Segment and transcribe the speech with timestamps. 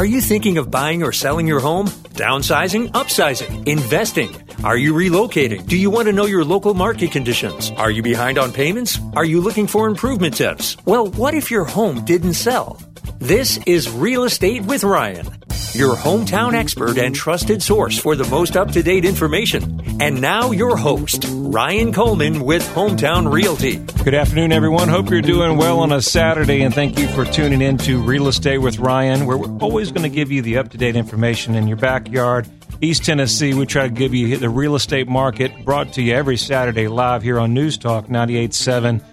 [0.00, 1.88] Are you thinking of buying or selling your home?
[2.16, 4.34] Downsizing, upsizing, investing?
[4.64, 5.66] Are you relocating?
[5.66, 7.70] Do you want to know your local market conditions?
[7.72, 8.98] Are you behind on payments?
[9.14, 10.78] Are you looking for improvement tips?
[10.86, 12.80] Well, what if your home didn't sell?
[13.18, 15.26] This is Real Estate with Ryan,
[15.74, 19.80] your hometown expert and trusted source for the most up to date information.
[20.00, 23.76] And now, your host, Ryan Coleman with Hometown Realty.
[24.04, 24.88] Good afternoon, everyone.
[24.88, 28.28] Hope you're doing well on a Saturday, and thank you for tuning in to Real
[28.28, 31.54] Estate with Ryan, where we're always going to give you the up to date information
[31.54, 32.48] in your backyard.
[32.80, 36.38] East Tennessee, we try to give you the real estate market brought to you every
[36.38, 39.04] Saturday live here on News Talk 98.7.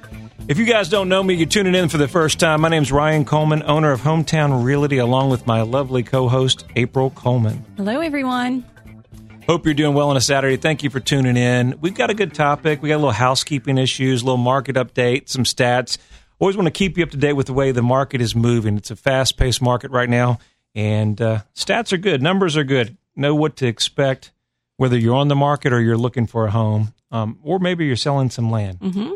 [0.48, 2.62] If you guys don't know me, you're tuning in for the first time.
[2.62, 6.64] My name is Ryan Coleman, owner of Hometown Realty, along with my lovely co host,
[6.78, 7.66] April Coleman.
[7.76, 8.64] Hello, everyone.
[9.46, 10.56] Hope you're doing well on a Saturday.
[10.56, 11.78] Thank you for tuning in.
[11.82, 12.82] We've got a good topic.
[12.82, 15.98] We got a little housekeeping issues, a little market update, some stats.
[16.40, 18.78] Always want to keep you up to date with the way the market is moving.
[18.78, 20.40] It's a fast paced market right now,
[20.74, 22.96] and uh, stats are good, numbers are good.
[23.18, 24.32] Know what to expect,
[24.78, 27.98] whether you're on the market or you're looking for a home, um, or maybe you're
[27.98, 28.80] selling some land.
[28.80, 29.16] Mm-hmm.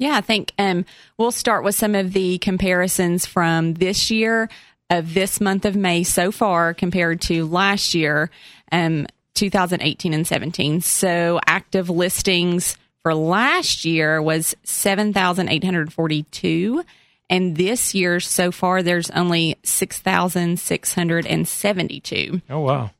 [0.00, 0.86] Yeah, I think um,
[1.18, 4.48] we'll start with some of the comparisons from this year
[4.88, 8.30] of this month of May so far compared to last year,
[8.72, 10.80] um, 2018 and 17.
[10.80, 16.82] So active listings for last year was 7,842.
[17.28, 22.40] And this year so far, there's only 6,672.
[22.48, 22.90] Oh, wow.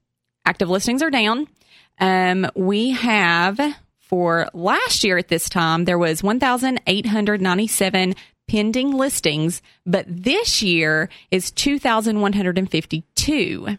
[0.45, 1.48] Active listings are down.
[1.98, 3.59] Um, we have
[4.11, 8.16] for last year at this time, there was 1,897
[8.48, 13.78] pending listings, but this year is 2,152.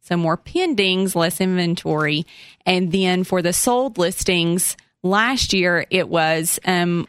[0.00, 2.24] So more pendings, less inventory.
[2.64, 7.06] And then for the sold listings, last year it was um,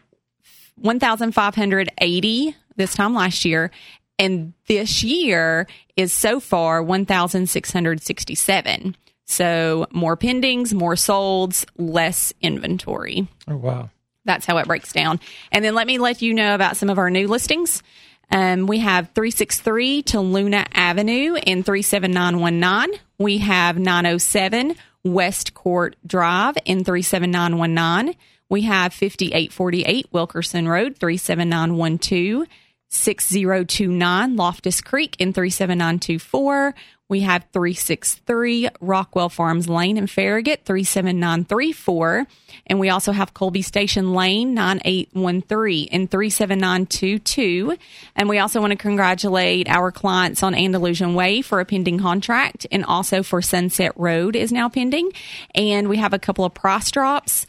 [0.76, 3.72] 1,580 this time last year.
[4.20, 8.98] And this year is so far 1,667.
[9.27, 13.27] So more pendings, more solds, less inventory.
[13.48, 13.89] Oh, wow.
[14.26, 15.20] That's how it breaks down.
[15.52, 17.83] And then let me let you know about some of our new listings.
[18.32, 22.99] Um, we have 363 to Luna Avenue in 37919.
[23.17, 28.16] We have 907 West Court Drive in 37919.
[28.49, 32.48] We have 5848 Wilkerson Road, 37912.
[32.89, 36.73] 6029 Loftus Creek in 37924.
[37.09, 42.27] We have 363 Rockwell Farms Lane in Farragut, 37934.
[42.65, 47.77] And we also have Colby Station Lane, 9813 in 37922.
[48.15, 52.67] And we also want to congratulate our clients on Andalusian Way for a pending contract
[52.71, 55.11] and also for Sunset Road is now pending.
[55.55, 57.45] And we have a couple of price drops.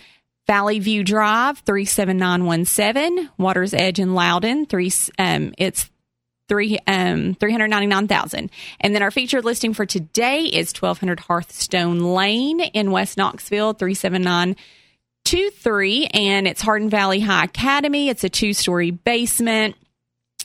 [0.49, 5.91] Valley View Drive, 37917, Water's Edge in Loudon, three, um, it's
[6.49, 8.51] three um, 399,000.
[8.81, 16.07] And then our featured listing for today is 1200 Hearthstone Lane in West Knoxville 37923
[16.07, 18.09] and it's Hardin Valley High Academy.
[18.09, 19.77] It's a two-story basement.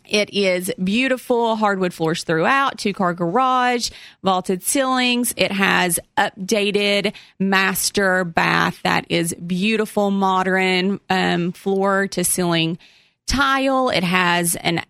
[0.07, 3.89] It is beautiful, hardwood floors throughout, two car garage,
[4.23, 5.33] vaulted ceilings.
[5.37, 12.77] It has updated master bath that is beautiful, modern um, floor to ceiling
[13.25, 13.89] tile.
[13.89, 14.81] It has an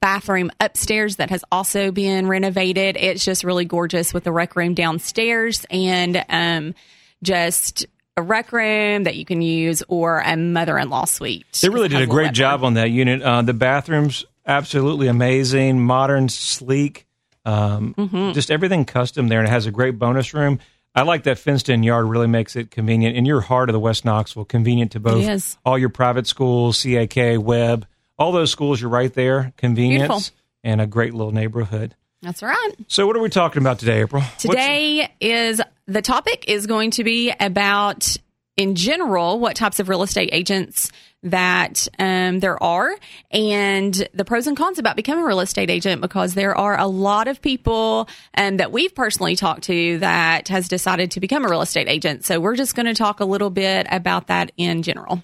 [0.00, 2.96] bathroom upstairs that has also been renovated.
[2.96, 6.74] It's just really gorgeous with the rec room downstairs and um,
[7.22, 7.86] just
[8.16, 11.46] a rec room that you can use or a mother-in-law suite.
[11.60, 13.22] They really did a great job on that unit.
[13.22, 17.06] Uh, the bathrooms absolutely amazing, modern, sleek,
[17.44, 18.32] um, mm-hmm.
[18.32, 20.58] just everything custom there, and it has a great bonus room.
[20.94, 22.06] I like that fenced-in yard.
[22.06, 24.46] Really makes it convenient in your heart of the West Knoxville.
[24.46, 27.86] Convenient to both all your private schools, CAK, Webb,
[28.18, 28.80] all those schools.
[28.80, 29.52] You're right there.
[29.58, 30.36] Convenience Beautiful.
[30.64, 31.94] and a great little neighborhood.
[32.22, 32.72] That's right.
[32.88, 34.22] So, what are we talking about today, April?
[34.38, 35.12] Today What's...
[35.20, 38.16] is the topic is going to be about,
[38.56, 40.90] in general, what types of real estate agents
[41.22, 42.94] that um, there are
[43.30, 46.86] and the pros and cons about becoming a real estate agent because there are a
[46.86, 51.48] lot of people um, that we've personally talked to that has decided to become a
[51.48, 52.24] real estate agent.
[52.24, 55.22] So we're just going to talk a little bit about that in general.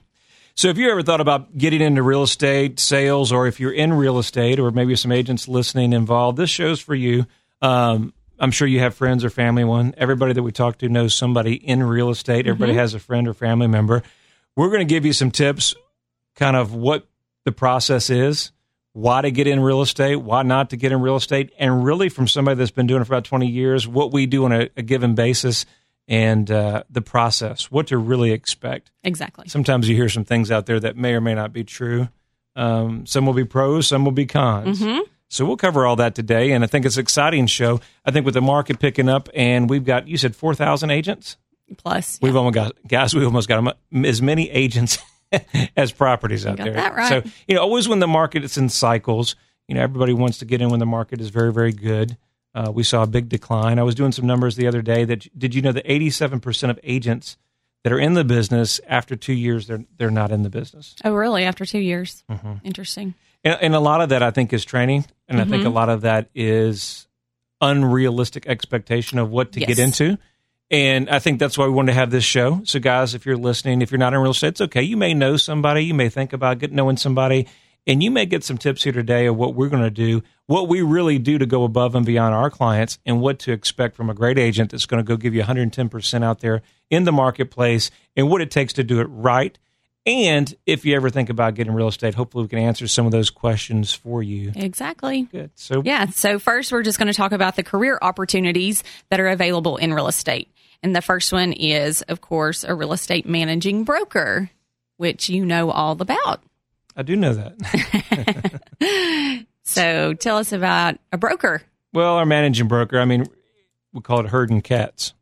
[0.55, 3.91] So, if you ever thought about getting into real estate sales, or if you're in
[3.91, 7.25] real estate, or maybe some agents listening involved, this show's for you.
[7.63, 9.63] Um, I'm sure you have friends or family.
[9.63, 12.49] One, everybody that we talk to knows somebody in real estate.
[12.49, 12.81] Everybody mm-hmm.
[12.81, 14.03] has a friend or family member.
[14.57, 15.77] We're going to give you some tips
[16.35, 17.07] kind of what
[17.45, 18.51] the process is,
[18.95, 22.09] why to get in real estate, why not to get in real estate, and really
[22.09, 24.69] from somebody that's been doing it for about 20 years, what we do on a,
[24.77, 25.65] a given basis
[26.09, 28.91] and uh, the process, what to really expect.
[29.05, 29.49] Exactly.
[29.49, 32.09] Sometimes you hear some things out there that may or may not be true.
[32.57, 34.81] Um, some will be pros, some will be cons.
[34.81, 35.01] Mm-hmm.
[35.33, 37.81] So we'll cover all that today, and I think it's an exciting show.
[38.05, 41.39] I think with the market picking up, and we've got you said four thousand agents
[41.79, 42.19] plus.
[42.21, 43.15] We've almost got guys.
[43.15, 44.99] We almost got as many agents
[45.77, 46.75] as properties out there.
[46.75, 47.09] Right.
[47.09, 49.35] So you know, always when the market is in cycles,
[49.69, 52.19] you know, everybody wants to get in when the market is very very good.
[52.55, 53.79] Uh, we saw a big decline.
[53.79, 55.07] I was doing some numbers the other day.
[55.07, 57.39] That did you know that eighty seven percent of agents
[57.85, 60.95] that are in the business after two years they're they're not in the business.
[61.07, 61.45] Oh, really?
[61.45, 62.23] After two years?
[62.31, 62.55] Mm-hmm.
[62.65, 63.15] Interesting.
[63.45, 65.53] And, and, a lot of that I think is training, and mm-hmm.
[65.53, 67.07] I think a lot of that is
[67.61, 69.69] unrealistic expectation of what to yes.
[69.69, 70.19] get into.
[70.71, 72.63] And I think that's why we wanted to have this show.
[72.65, 74.83] So, guys, if you're listening, if you're not in real estate, it's okay.
[74.83, 77.47] You may know somebody, you may think about getting knowing somebody,
[77.87, 80.69] and you may get some tips here today of what we're going to do, what
[80.69, 84.09] we really do to go above and beyond our clients, and what to expect from
[84.09, 87.91] a great agent that's going to go give you 110% out there in the marketplace,
[88.17, 89.59] and what it takes to do it right
[90.05, 93.13] and if you ever think about getting real estate, hopefully we can answer some of
[93.13, 94.53] those questions for you.
[94.55, 95.23] Exactly.
[95.23, 95.51] Good.
[95.55, 96.07] So yeah.
[96.07, 99.95] So first, we're just going to talk about the career opportunities that are available in
[99.95, 100.49] real estate.
[100.83, 104.51] And the first one is, of course, a real estate managing broker,
[104.97, 106.43] which you know all about.
[106.97, 109.47] I do know that.
[109.63, 111.63] so tell us about a broker.
[111.93, 113.27] Well, our managing broker, I mean,
[113.93, 115.15] we call it herding cats.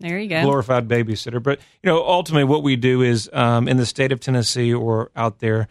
[0.00, 0.42] There you go.
[0.42, 1.42] Glorified babysitter.
[1.42, 5.10] But, you know, ultimately what we do is um, in the state of Tennessee or
[5.14, 5.68] out there,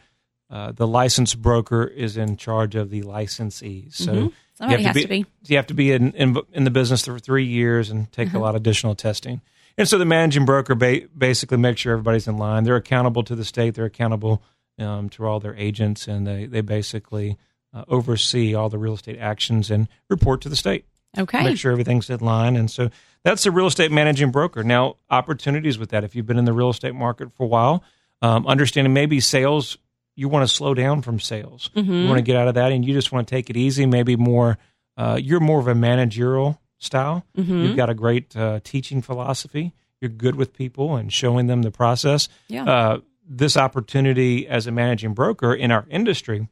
[0.50, 3.94] uh, the licensed broker is in charge of the licensees.
[3.96, 4.28] So mm-hmm.
[4.56, 6.72] Somebody you have to to be, be, You have to be in, in, in the
[6.72, 8.38] business for three years and take mm-hmm.
[8.38, 9.42] a lot of additional testing.
[9.78, 12.66] And so the managing broker ba- basically makes sure everybody's in line.
[12.66, 13.74] They're accountable to the state.
[13.74, 14.44] They're accountable
[14.78, 17.38] um, to all their agents, and they they basically
[17.74, 20.86] uh, oversee all the real estate actions and report to the state.
[21.18, 21.44] Okay.
[21.44, 22.56] Make sure everything's in line.
[22.56, 22.90] And so
[23.24, 24.64] that's the real estate managing broker.
[24.64, 26.04] Now, opportunities with that.
[26.04, 27.84] If you've been in the real estate market for a while,
[28.22, 29.78] um, understanding maybe sales,
[30.16, 31.70] you want to slow down from sales.
[31.76, 31.92] Mm-hmm.
[31.92, 33.86] You want to get out of that and you just want to take it easy.
[33.86, 34.58] Maybe more,
[34.98, 37.26] uh, you're more of a managerial style.
[37.38, 37.64] Mm-hmm.
[37.64, 39.74] You've got a great uh, teaching philosophy.
[40.00, 42.28] You're good with people and showing them the process.
[42.48, 42.66] Yeah.
[42.66, 46.50] Uh, this opportunity as a managing broker in our industry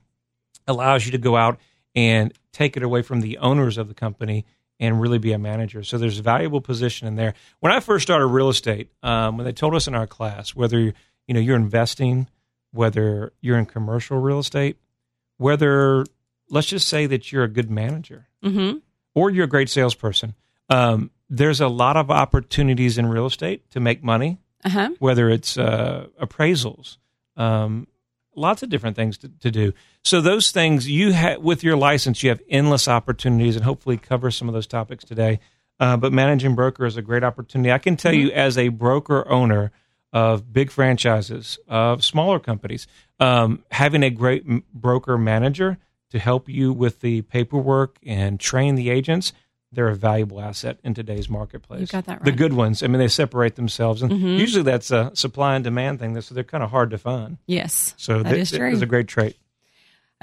[0.68, 1.60] allows you to go out
[1.96, 4.46] and take it away from the owners of the company
[4.80, 5.84] and really be a manager.
[5.84, 7.34] So there's a valuable position in there.
[7.60, 10.80] When I first started real estate, um, when they told us in our class whether
[10.80, 10.94] you
[11.34, 12.28] know you're investing,
[12.72, 14.78] whether you're in commercial real estate,
[15.38, 16.06] whether
[16.50, 18.78] let's just say that you're a good manager mm-hmm.
[19.14, 20.34] or you're a great salesperson,
[20.70, 24.40] um, there's a lot of opportunities in real estate to make money.
[24.66, 24.90] Uh-huh.
[25.00, 26.98] Whether it's uh, appraisals,
[27.38, 27.88] um,
[28.40, 29.74] lots of different things to, to do.
[30.04, 34.32] So those things you have with your license, you have endless opportunities, and hopefully cover
[34.32, 35.40] some of those topics today.
[35.80, 37.72] Uh, but managing broker is a great opportunity.
[37.72, 38.28] I can tell mm-hmm.
[38.28, 39.72] you, as a broker owner
[40.12, 42.88] of big franchises, of smaller companies,
[43.20, 45.78] um, having a great m- broker manager
[46.10, 49.32] to help you with the paperwork and train the agents
[49.72, 51.82] they're a valuable asset in today's marketplace.
[51.82, 52.26] You got that right.
[52.26, 54.28] The good ones, I mean, they separate themselves, and mm-hmm.
[54.28, 56.20] usually that's a supply and demand thing.
[56.22, 57.38] So they're kind of hard to find.
[57.46, 58.72] Yes, so that they, is true.
[58.72, 59.38] It's a great trait.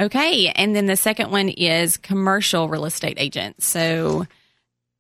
[0.00, 3.62] Okay, and then the second one is commercial real estate agent.
[3.62, 4.26] So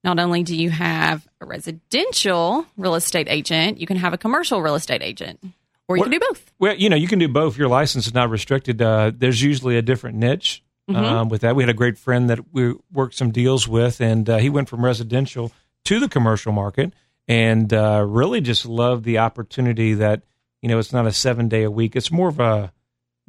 [0.02, 4.62] not only do you have a residential real estate agent, you can have a commercial
[4.62, 5.40] real estate agent,
[5.88, 6.52] or you well, can do both.
[6.58, 7.58] Well, you know, you can do both.
[7.58, 8.80] Your license is not restricted.
[8.80, 11.04] Uh, there's usually a different niche Mm-hmm.
[11.04, 11.56] um, with that.
[11.56, 14.68] We had a great friend that we worked some deals with, and uh, he went
[14.68, 15.50] from residential
[15.86, 16.92] to the commercial market,
[17.26, 20.22] and uh, really just loved the opportunity that
[20.62, 21.96] you know it's not a seven day a week.
[21.96, 22.72] It's more of a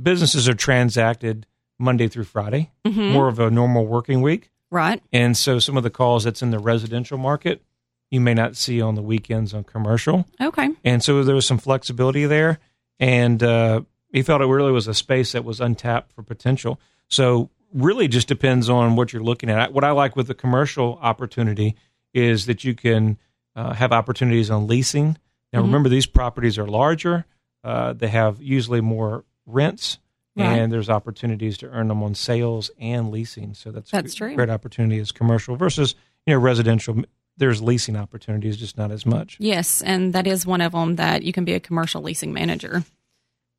[0.02, 1.48] businesses are transacted
[1.80, 3.12] Monday through Friday, Mhm.
[3.12, 5.02] more of a normal working week, Right.
[5.12, 7.64] and so some of the calls that's in the residential market
[8.10, 10.26] you may not see on the weekends on commercial.
[10.40, 10.70] Okay.
[10.86, 12.58] And so there was some flexibility there.
[13.02, 13.82] And uh,
[14.14, 16.80] he felt it really was a space that was untapped for potential.
[17.10, 19.74] So really just depends on what you're looking at.
[19.74, 21.76] What I like with the commercial opportunity
[22.14, 23.18] is that you can
[23.56, 25.18] uh, have opportunities on leasing.
[25.52, 25.66] Now, Mhm.
[25.66, 27.26] remember, these properties are larger.
[27.64, 29.98] Uh, they have usually more rents.
[30.36, 30.60] Right.
[30.60, 33.56] And there's opportunities to earn them on sales and leasing.
[33.56, 34.36] So that's That's a true.
[34.36, 35.96] great opportunity as commercial versus
[36.28, 37.02] you know residential.
[37.38, 39.38] There's leasing opportunities, just not as much.
[39.40, 42.84] Yes, and that is one of them that you can be a commercial leasing manager.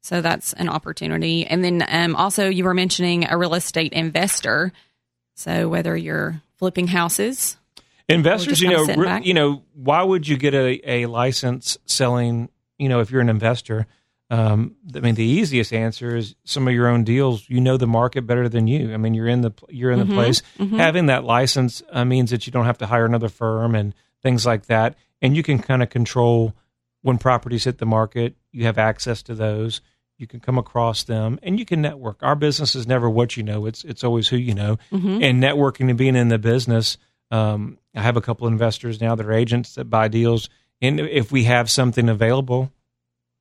[0.03, 1.47] So that's an opportunity.
[1.47, 4.73] And then um, also, you were mentioning a real estate investor.
[5.35, 7.57] So whether you're flipping houses,
[8.09, 12.89] investors you know re- you know why would you get a, a license selling you
[12.89, 13.87] know if you're an investor
[14.31, 17.87] um, i mean the easiest answer is some of your own deals you know the
[17.87, 20.79] market better than you i mean you're in the you're in the Mhm, place mhm.
[20.79, 24.47] having that license uh, means that you don't have to hire another firm and things
[24.47, 26.55] like that and you can kind of control
[27.09, 29.81] when properties hit the market you have access to those
[30.19, 32.19] You can come across them and you can network.
[32.23, 34.79] Our business is never what you know; it's it's always who you know.
[35.23, 36.99] And networking and being in the business,
[37.31, 40.51] um, I have a couple of investors now that are agents that buy deals,
[40.83, 42.73] and if we have something available,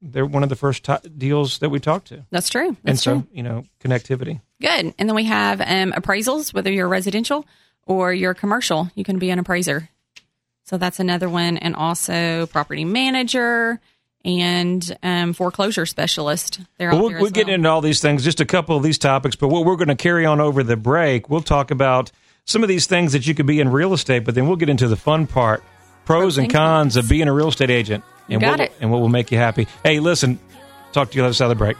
[0.04, 2.26] they're one of the first ti deals that we talk to.
[2.30, 2.78] That's true.
[2.84, 3.28] That's and so, true.
[3.32, 4.42] you know, connectivity.
[4.62, 4.94] Good.
[5.00, 7.44] And then we have um, appraisals, whether you're residential
[7.88, 9.90] or you're commercial, you can be an appraiser.
[10.68, 11.56] So that's another one.
[11.56, 13.80] And also property manager
[14.26, 16.60] and um, foreclosure specialist.
[16.78, 18.98] They're Well, we'll, there we'll get into all these things, just a couple of these
[18.98, 22.12] topics, but what we're going to carry on over the break, we'll talk about
[22.44, 24.68] some of these things that you could be in real estate, but then we'll get
[24.68, 25.64] into the fun part
[26.04, 29.10] pros and and cons of being a real estate agent and, what, and what will
[29.10, 29.68] make you happy.
[29.84, 30.38] Hey, listen,
[30.92, 31.78] talk to you on the other side of the break.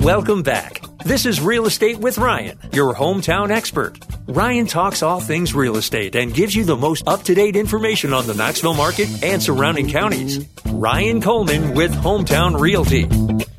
[0.00, 0.80] Welcome back.
[1.04, 3.98] This is Real Estate with Ryan, your hometown expert.
[4.26, 8.12] Ryan talks all things real estate and gives you the most up to date information
[8.12, 10.46] on the Knoxville market and surrounding counties.
[10.66, 13.06] Ryan Coleman with Hometown Realty.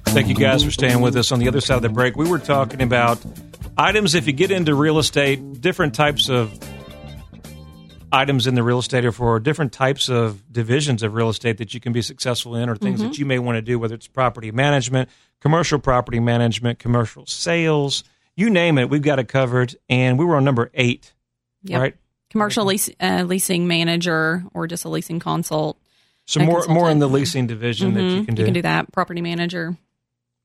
[0.05, 2.15] Thank you guys for staying with us on the other side of the break.
[2.15, 3.23] We were talking about
[3.77, 6.57] items if you get into real estate, different types of
[8.11, 11.73] items in the real estate or for different types of divisions of real estate that
[11.73, 14.07] you can be successful in or things that you may want to do, whether it's
[14.07, 15.09] property management,
[15.41, 18.03] commercial property management, commercial sales,
[18.35, 19.75] you name it, we've got it covered.
[19.89, 21.13] And we were on number eight,
[21.63, 21.81] Yep.
[21.81, 21.95] right?
[22.29, 25.77] Commercial lease, uh, leasing manager or just a leasing consult.
[26.25, 28.41] So more more in the leasing division that you can do.
[28.41, 28.91] You can do that.
[28.91, 29.77] Property manager,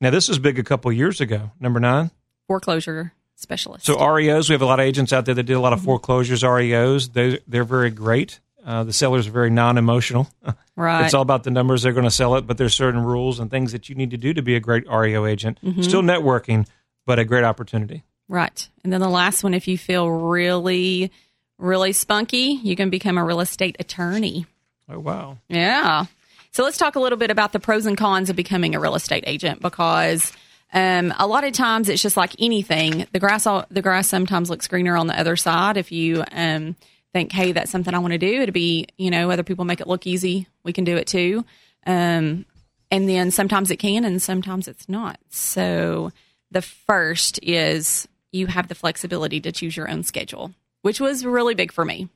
[0.01, 1.51] Now this was big a couple years ago.
[1.59, 2.11] Number nine.
[2.47, 3.87] foreclosure specialist.
[3.87, 5.81] So REOs, we have a lot of agents out there that did a lot Mm-hmm.
[5.81, 6.43] of foreclosures.
[6.43, 8.41] REOs, they they're very great.
[8.65, 10.29] Uh, the sellers are very non-emotional.
[10.77, 11.05] right.
[11.07, 13.51] It's all about the numbers they're going to sell it, but there's certain rules and
[13.51, 15.59] things that you need to do to be a great REO agent.
[15.65, 15.81] Mm-hmm.
[15.83, 16.67] Still networking,
[17.07, 18.03] but a great opportunity.
[18.29, 18.69] Right.
[18.85, 21.11] And then the last one, if you feel really,
[21.59, 24.45] really spunky, you can become a real estate attorney.
[24.89, 25.39] Oh wow!
[25.49, 26.05] Yeah.
[26.53, 28.95] So let's talk a little bit about the pros and cons of becoming a real
[28.97, 30.33] estate agent because
[30.73, 33.07] um, a lot of times it's just like anything.
[33.13, 35.77] The grass, the grass sometimes looks greener on the other side.
[35.77, 36.77] If you um,
[37.13, 39.81] think, hey, that's something I want to do, it'd be, you know, other people make
[39.81, 40.47] it look easy.
[40.63, 41.45] We can do it too.
[41.87, 42.45] Um,
[42.91, 45.19] and then sometimes it can and sometimes it's not.
[45.31, 46.13] So
[46.51, 51.55] the first is you have the flexibility to choose your own schedule, which was really
[51.55, 52.09] big for me.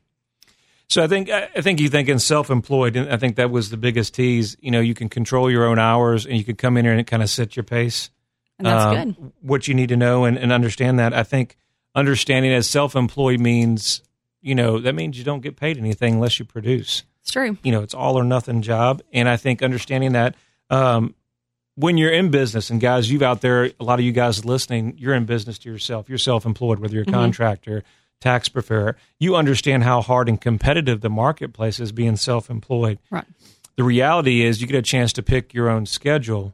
[0.87, 3.77] So I think I think you think in self-employed, and I think that was the
[3.77, 4.55] biggest tease.
[4.59, 7.07] You know, you can control your own hours, and you can come in here and
[7.07, 8.11] kind of set your pace.
[8.57, 9.31] And that's um, good.
[9.41, 11.13] What you need to know and, and understand that.
[11.13, 11.57] I think
[11.93, 14.01] understanding as self-employed means,
[14.41, 17.03] you know, that means you don't get paid anything unless you produce.
[17.21, 17.57] It's true.
[17.63, 19.01] You know, it's all or nothing job.
[19.11, 20.35] And I think understanding that
[20.69, 21.15] um,
[21.75, 24.95] when you're in business, and guys, you've out there, a lot of you guys listening,
[24.97, 26.07] you're in business to yourself.
[26.07, 27.83] You're self-employed, whether you're a contractor,
[28.21, 28.95] tax preparer.
[29.19, 33.25] You understand how hard and competitive the marketplace is being self-employed Right.
[33.75, 36.53] the reality is you get a chance to pick your own schedule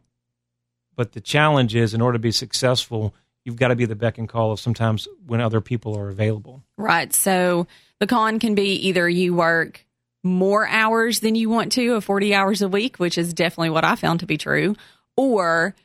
[0.96, 4.18] but the challenge is in order to be successful you've got to be the beck
[4.18, 7.14] and call of sometimes when other people are available Right.
[7.14, 7.68] So
[8.00, 9.86] the con can be either you work
[10.24, 13.86] more hours than you want to, of 40 hours a week, which is definitely what
[13.86, 14.76] I found to be true.
[15.16, 15.76] Or,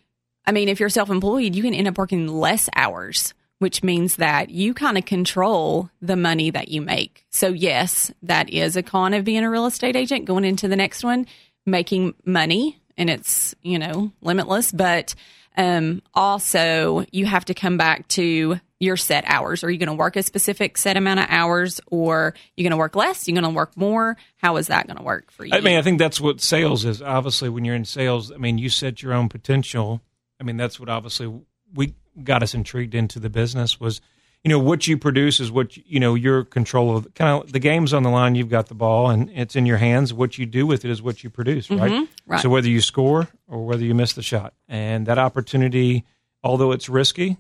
[0.47, 4.17] I mean, if you're self employed, you can end up working less hours, which means
[4.17, 7.27] that you kind of control the money that you make.
[7.31, 10.25] So, yes, that is a con of being a real estate agent.
[10.25, 11.27] Going into the next one,
[11.65, 14.73] making money, and it's, you know, limitless.
[14.73, 15.15] But
[15.57, 19.65] um, also, you have to come back to your set hours.
[19.65, 22.77] Are you going to work a specific set amount of hours or you're going to
[22.77, 23.27] work less?
[23.27, 24.17] You're going to work more?
[24.37, 25.55] How is that going to work for you?
[25.55, 28.59] i mean i think that's what sales is obviously when you're in sales i mean
[28.59, 30.03] you set your own potential
[30.41, 31.33] i mean that's what obviously
[31.75, 34.01] we got us intrigued into the business was
[34.47, 37.59] you know what you produce is what you know your control of kind of the
[37.59, 40.47] game's on the line you've got the ball and it's in your hands what you
[40.47, 42.05] do with it is what you produce right Mm-hmm.
[42.31, 42.41] right.
[42.41, 46.05] so whether you score or whether you miss the shot and that opportunity
[46.45, 47.39] although it's risky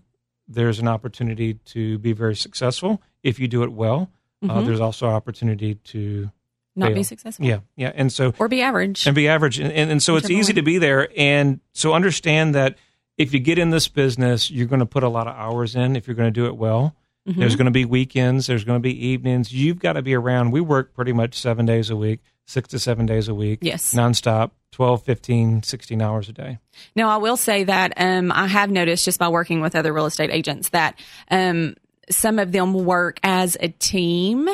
[0.48, 4.10] there's an opportunity to be very successful if you do it well
[4.48, 6.30] uh, there's also opportunity to
[6.74, 7.46] Not be successful.
[7.46, 9.06] yeah yeah and so Or be average.
[9.06, 9.58] and be average.
[9.60, 10.56] And, and, and so it's Whichever easy one.
[10.56, 11.08] to be there.
[11.16, 12.76] And so understand that
[13.18, 15.96] if you get in this business, you're going to put a lot of hours in
[15.96, 16.94] if you're going to do it well.
[17.26, 18.46] There's going to be weekends.
[18.46, 19.52] There's going to be evenings.
[19.52, 20.52] You've got to be around.
[20.52, 23.58] We work pretty much seven days a week, six to seven days a week.
[23.62, 23.94] Yes.
[23.94, 26.58] Nonstop, 12, 15, 16 hours a day.
[26.94, 30.06] No, I will say that um, I have noticed just by working with other real
[30.06, 31.74] estate agents that um,
[32.08, 34.48] some of them work as a team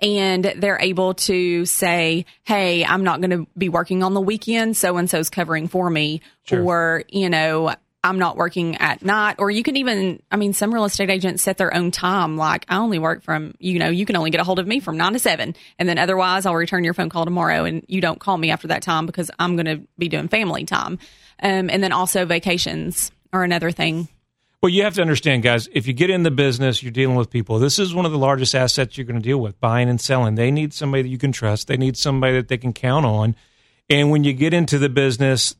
[0.00, 4.76] and they're able to say, Hey, I'm not going to be working on the weekend.
[4.76, 6.20] So and so's covering for me.
[6.44, 6.62] Sure.
[6.62, 7.74] Or, you know,
[8.08, 9.36] I'm not working at night.
[9.38, 12.36] Or you can even, I mean, some real estate agents set their own time.
[12.36, 14.80] Like, I only work from, you know, you can only get a hold of me
[14.80, 15.54] from nine to seven.
[15.78, 18.68] And then otherwise, I'll return your phone call tomorrow and you don't call me after
[18.68, 20.98] that time because I'm going to be doing family time.
[21.42, 24.08] Um, and then also vacations are another thing.
[24.60, 27.30] Well, you have to understand, guys, if you get in the business, you're dealing with
[27.30, 27.60] people.
[27.60, 30.34] This is one of the largest assets you're going to deal with buying and selling.
[30.34, 33.36] They need somebody that you can trust, they need somebody that they can count on.
[33.88, 35.54] And when you get into the business,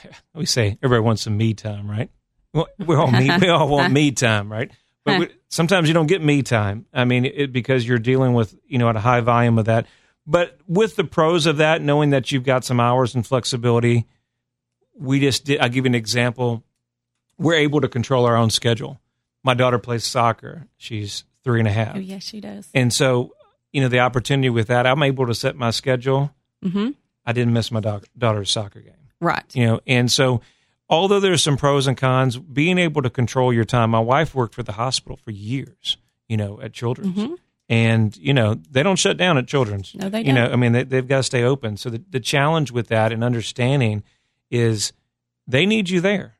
[0.34, 2.10] we say everybody wants some me time, right?
[2.54, 4.70] Well, we all me, we all want me time, right?
[5.04, 6.86] But we, sometimes you don't get me time.
[6.92, 9.86] I mean, it, because you're dealing with you know at a high volume of that.
[10.26, 14.06] But with the pros of that, knowing that you've got some hours and flexibility,
[14.94, 15.60] we just did.
[15.60, 16.62] I'll give you an example.
[17.38, 19.00] We're able to control our own schedule.
[19.42, 20.68] My daughter plays soccer.
[20.76, 21.96] She's three and a half.
[21.96, 22.68] Oh, yes, she does.
[22.72, 23.34] And so,
[23.72, 26.32] you know, the opportunity with that, I'm able to set my schedule.
[26.62, 26.90] hmm
[27.24, 29.44] I didn't miss my dog, daughter's soccer game Right.
[29.54, 30.40] you know and so
[30.90, 34.54] although there's some pros and cons being able to control your time my wife worked
[34.54, 35.96] for the hospital for years
[36.28, 37.38] you know at children's
[37.68, 40.00] and you know they don't shut down at children's Mm-hmm.
[40.00, 40.52] No, they you know don't.
[40.52, 43.22] i mean they, they've got to stay open so the, the challenge with that and
[43.24, 44.02] understanding
[44.50, 44.92] is
[45.46, 46.36] they need you there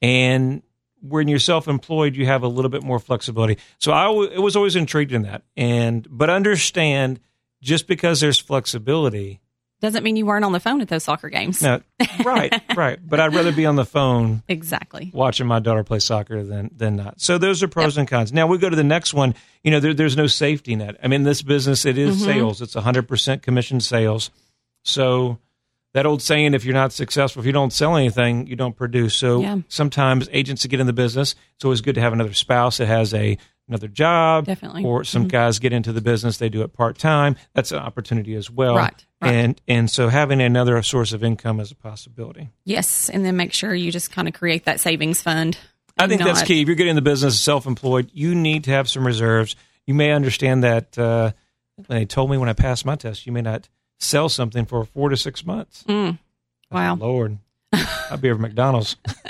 [0.00, 0.62] and
[1.02, 4.56] when you're self-employed you have a little bit more flexibility so i w- it was
[4.56, 7.20] always intrigued in that and but understand
[7.60, 9.40] just because there's flexibility
[9.82, 11.60] Doesn't mean you weren't on the phone at those soccer games.
[11.60, 11.80] no,
[12.24, 13.00] right, right.
[13.04, 15.10] But I'd rather be on the phone Exactly.
[15.12, 17.20] watching my daughter play soccer than than not.
[17.20, 18.32] So those are pros and cons.
[18.32, 19.34] Now we go to the next one.
[19.64, 20.98] You know, there, there's no safety net.
[21.02, 22.24] I mean, this business it is mm-hmm.
[22.24, 22.62] sales.
[22.62, 24.30] It's 100% commission sales.
[24.84, 25.38] So
[25.94, 29.14] that old saying, if you're not successful, if you don't sell anything, you don't produce.
[29.14, 29.58] So Yeah.
[29.68, 32.86] sometimes agents that get in the business, it's always good to have another spouse that
[32.86, 33.36] has a
[33.68, 34.46] another job.
[34.46, 34.84] Definitely.
[34.84, 37.36] Or some guys get into the business, they do it part time.
[37.54, 38.76] That's an opportunity as well.
[38.76, 39.32] Right, right.
[39.32, 42.50] And and so having another source of income is a possibility.
[42.64, 43.08] Yes.
[43.08, 45.56] And then make sure you just kind of create that savings fund.
[45.98, 46.62] I think that's key.
[46.62, 49.56] If you're getting in the business self employed, you need to have some reserves.
[49.86, 51.32] You may understand that uh,
[51.76, 54.84] when they told me when I passed my test, you may not sell something for
[54.84, 55.84] four to six months.
[55.84, 56.18] Mm.
[56.70, 56.96] Wow.
[56.96, 57.38] Lord,
[57.72, 58.96] I'd be over McDonald's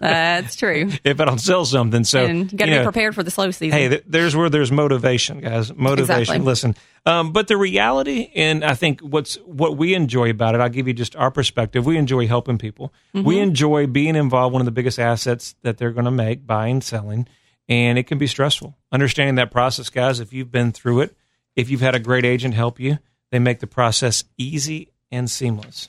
[0.00, 0.90] That's true.
[1.04, 2.04] if I don't sell something.
[2.04, 3.78] So and you got to be know, prepared for the slow season.
[3.78, 5.74] Hey, th- there's where there's motivation, guys.
[5.74, 6.20] Motivation.
[6.20, 6.38] Exactly.
[6.38, 10.60] Listen, um, but the reality, and I think what's what we enjoy about it.
[10.60, 11.84] I'll give you just our perspective.
[11.84, 12.92] We enjoy helping people.
[13.12, 14.52] We enjoy being involved.
[14.52, 17.26] One of the biggest assets that they're going to make, buying, selling,
[17.68, 18.76] and it can be stressful.
[18.92, 20.20] Understanding that process, guys.
[20.20, 21.16] If you've been through it,
[21.56, 22.98] if you've had a great agent help you,
[23.30, 25.88] they make the process easy and seamless.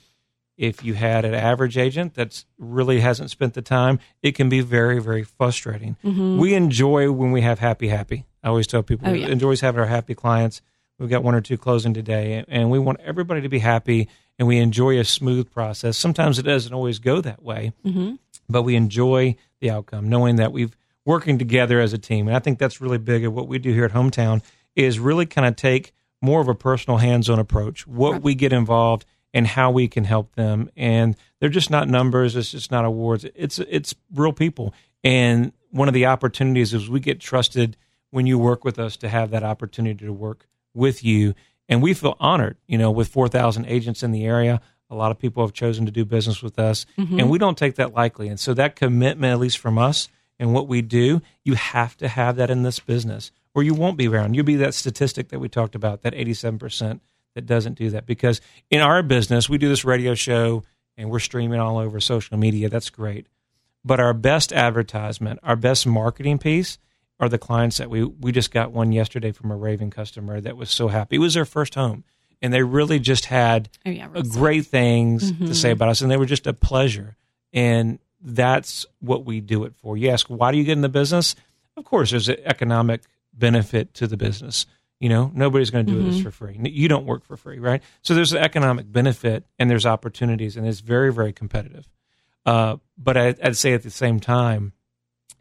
[0.56, 4.62] If you had an average agent that really hasn't spent the time, it can be
[4.62, 5.98] very, very frustrating.
[6.04, 6.38] Mm-hmm.
[6.38, 8.26] We enjoy when we have happy, happy.
[8.44, 9.28] I always tell people, Oh, we yeah.
[9.30, 10.62] enjoys having our happy clients.
[11.00, 14.48] We've got one or two closing today, and we want everybody to be happy, and
[14.48, 15.98] we enjoy a smooth process.
[15.98, 18.16] Sometimes it doesn't always go that way, mm-hmm.
[18.48, 22.28] but we enjoy the outcome, knowing that we've working together as a team.
[22.28, 23.26] And I think that's really big.
[23.26, 24.42] Of what we do here at Hometown
[24.76, 27.86] is really kind of take more of a personal, hands-on approach.
[27.86, 30.70] What we get involved and how we can help them.
[30.78, 32.36] And they're just not numbers.
[32.36, 33.26] It's just not awards.
[33.36, 34.74] It's it's real people.
[35.04, 37.76] And one of the opportunities is we get trusted
[38.12, 41.34] when you work with us to have that opportunity to work with you.
[41.68, 44.62] And we feel honored, you know, with 4,000 agents in the area.
[44.90, 47.20] A lot of people have chosen to do business with us, mm-hmm.
[47.20, 48.28] and we don't take that lightly.
[48.28, 52.08] And so that commitment, at least from us and what we do, you have to
[52.08, 54.36] have that in this business, or you won't be around.
[54.36, 57.00] You'll be that statistic that we talked about, that 87%
[57.36, 58.06] that doesn't do that.
[58.06, 60.64] Because in our business, we do this radio show
[60.98, 62.70] and we're streaming all over social media.
[62.70, 63.28] That's great.
[63.86, 66.78] But our best advertisement, our best marketing piece
[67.20, 70.58] are the clients that we we just got one yesterday from a raving customer that
[70.58, 71.16] was so happy.
[71.18, 72.04] It was their first home.
[72.42, 75.54] And they really just had Oh, yeah, great things to Mm-hmm.
[75.54, 77.16] say about us and they were just a pleasure.
[77.54, 79.96] And that's what we do it for.
[79.98, 81.36] You ask, why do you get in the business?
[81.78, 83.02] Of course, there's an economic
[83.34, 84.66] benefit to the business.
[85.04, 86.58] You know, nobody's going to do this for free.
[86.64, 87.84] You don't work for free, right?
[88.04, 91.90] So there's an economic benefit and there's opportunities, and it's very, very competitive.
[92.46, 94.72] Uh, but I, I'd say at the same time,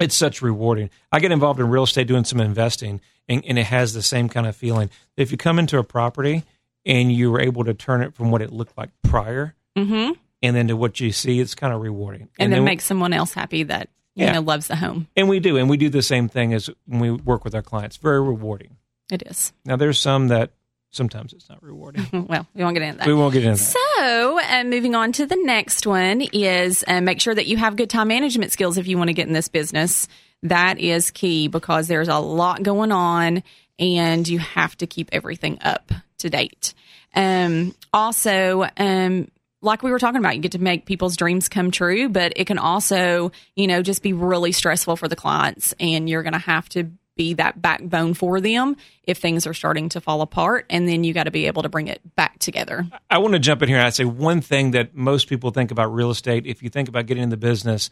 [0.01, 0.90] it's such rewarding.
[1.12, 4.29] I get involved in real estate doing some investing, and, and it has the same
[4.29, 4.90] kind of feeling.
[5.16, 6.42] If you come into a property
[6.85, 10.16] and you were able to turn it from what it looked like prior Mhm.
[10.42, 12.22] and then to what you see, it's kind of rewarding.
[12.37, 14.33] And, then then make someone else happy that you Yeah.
[14.33, 15.07] know loves the home.
[15.16, 17.62] And we do, and we do the same thing as when we work with our
[17.62, 17.96] clients.
[17.96, 18.77] Very rewarding.
[19.12, 19.53] It is.
[19.66, 20.53] Now, there's some that
[20.90, 22.07] sometimes it's not rewarding.
[22.29, 23.07] Well, we won't get into that.
[23.07, 23.77] we won't get into that.
[23.98, 27.77] So, uh, moving on to the next one is uh, make sure that you have
[27.77, 30.09] good time management skills if you want to get in this business.
[30.44, 33.42] That is key because there's a lot going on
[33.79, 36.72] and you have to keep everything up to date.
[37.14, 39.29] Um, also, um,
[39.61, 42.46] like we were talking about, you get to make people's dreams come true, but it
[42.46, 46.38] can also, you know, just be really stressful for the clients and you're going to
[46.38, 50.66] have to be that backbone for them if things are starting to fall apart.
[50.70, 52.87] And then you got to be able to bring it back together.
[53.11, 55.70] I want to jump in here and I'd say one thing that most people think
[55.70, 57.90] about real estate, if you think about getting in the business,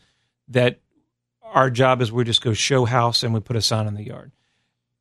[0.48, 0.80] that
[1.42, 4.04] our job is we just go show house and we put a sign in the
[4.04, 4.33] yard.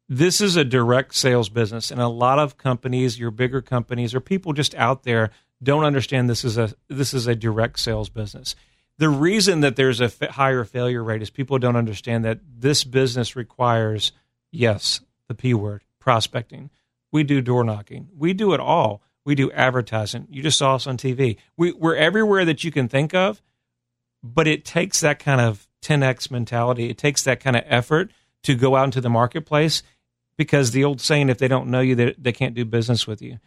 [0.07, 4.19] This is a direct sales business, and a lot of companies, your bigger companies, or
[4.19, 5.29] people just out there
[5.61, 8.55] don't understand this is a this is a direct sales business.
[8.99, 12.83] The reason that there's a f- higher failure rate is people don't understand that this
[12.83, 14.11] business requires
[14.51, 16.69] yes, the p word, prospecting.
[17.09, 18.09] We do door knocking.
[18.15, 19.01] We do it all.
[19.23, 20.27] We do advertising.
[20.29, 21.37] You just saw us on TV.
[21.55, 23.41] We, we're everywhere that you can think of,
[24.21, 26.89] but it takes that kind of 10x mentality.
[26.89, 28.11] It takes that kind of effort
[28.43, 29.81] to go out into the marketplace
[30.35, 33.21] because the old saying, if they don't know you, they, they can't do business with
[33.21, 33.39] you.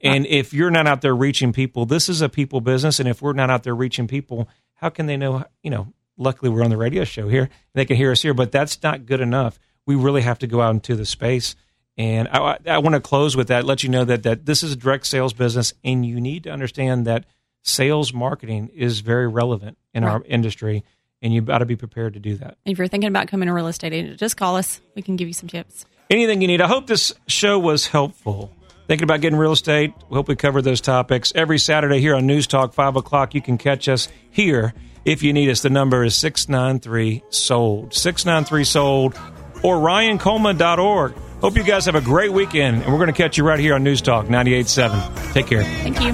[0.00, 2.98] And if you're not out there reaching people, this is a people business.
[2.98, 5.44] And if we're not out there reaching people, how can they know?
[5.62, 7.48] You know, luckily we're on the radio show here.
[7.74, 9.58] They can hear us here, but that's not good enough.
[9.84, 11.54] We really have to go out into the space.
[11.98, 14.72] And I, I- want to close with that, let you know that, that this is
[14.72, 17.24] a direct sales business, and you need to understand that
[17.62, 20.84] sales marketing is very relevant in our industry,
[21.22, 22.58] and you've got to be prepared to do that.
[22.66, 24.80] If you're thinking about coming to real estate agent, just call us.
[24.94, 25.86] We can give you some tips.
[26.10, 26.60] Anything you need.
[26.60, 28.52] I hope this show was helpful.
[28.86, 29.92] Thinking about getting real estate?
[30.08, 31.32] We hope we cover those topics.
[31.34, 35.32] Every Saturday here on News Talk, 5 o'clock, you can catch us here if you
[35.32, 35.62] need us.
[35.62, 37.92] The number is 693 SOLD.
[37.92, 39.14] 693 SOLD
[39.62, 41.14] or ryancoleman.org.
[41.40, 43.74] Hope you guys have a great weekend, and we're going to catch you right here
[43.74, 45.32] on News Talk 98.7.
[45.32, 45.64] Take care.
[45.64, 46.12] Thank you.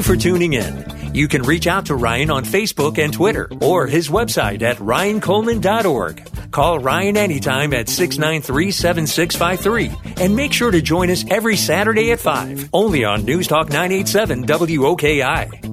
[0.00, 1.14] You for tuning in.
[1.14, 6.50] You can reach out to Ryan on Facebook and Twitter or his website at ryancoleman.org.
[6.50, 12.20] Call Ryan anytime at 693 7653 and make sure to join us every Saturday at
[12.20, 15.69] 5, only on News Talk 987 WOKI.